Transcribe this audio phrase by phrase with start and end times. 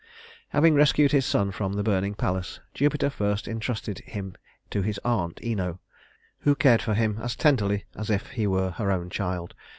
[0.49, 4.33] Having rescued his son from the burning palace, Jupiter first intrusted him
[4.71, 5.79] to his aunt Ino,
[6.39, 9.53] who cared for him as tenderly as if he were her own child.